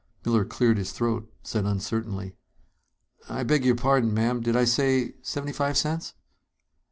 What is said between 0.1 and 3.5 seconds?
Miller cleared his throat, said uncertainly: "I